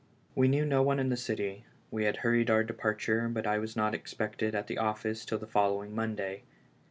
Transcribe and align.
We 0.33 0.47
knew 0.47 0.65
no 0.65 0.81
one 0.81 0.97
in 0.99 1.09
the 1.09 1.15
city; 1.15 1.63
we 1.91 2.05
had 2.05 2.17
hurried 2.25 2.49
our 2.49 2.63
departure, 2.63 3.29
but 3.29 3.45
I 3.45 3.59
was 3.59 3.75
not 3.75 3.93
expected 3.93 4.55
at 4.55 4.65
the 4.65 4.79
office 4.79 5.23
till 5.25 5.37
the 5.37 5.45
following 5.45 5.93
Monday. 5.93 6.41